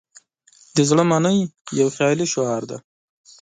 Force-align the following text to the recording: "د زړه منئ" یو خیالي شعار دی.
"د 0.75 0.77
زړه 0.89 1.03
منئ" 1.11 1.39
یو 1.79 1.87
خیالي 1.95 2.25
شعار 2.33 2.61
دی. 2.69 2.77